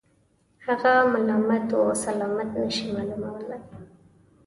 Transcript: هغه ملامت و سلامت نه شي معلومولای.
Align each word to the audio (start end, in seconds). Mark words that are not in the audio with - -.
هغه 0.65 0.93
ملامت 1.13 1.67
و 1.73 1.81
سلامت 2.03 2.49
نه 2.59 2.69
شي 2.75 2.87
معلومولای. 2.95 3.59